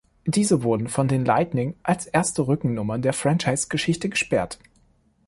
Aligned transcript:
Diese 0.25 0.63
wurden 0.63 0.87
von 0.87 1.07
den 1.07 1.25
Lightning 1.25 1.75
als 1.83 2.07
erste 2.07 2.47
Rückennummer 2.47 2.97
der 2.97 3.13
Franchise-Geschichte 3.13 4.09
gesperrt. 4.09 4.57